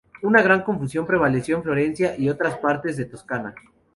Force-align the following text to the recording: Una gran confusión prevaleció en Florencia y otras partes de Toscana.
Una 0.23 0.41
gran 0.41 0.63
confusión 0.63 1.05
prevaleció 1.05 1.55
en 1.57 1.61
Florencia 1.61 2.15
y 2.17 2.27
otras 2.27 2.57
partes 2.57 2.97
de 2.97 3.05
Toscana. 3.05 3.53